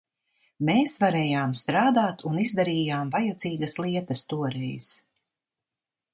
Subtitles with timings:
[0.69, 4.91] Mēs varējām strādāt un izdarījām vajadzīgas lietas toreiz.